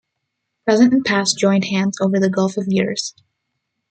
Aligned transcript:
Present 0.65 0.93
and 0.95 1.05
past 1.05 1.37
joined 1.37 1.65
hands 1.65 2.01
over 2.01 2.19
the 2.19 2.27
gulf 2.31 2.57
of 2.57 2.63
years. 2.67 3.13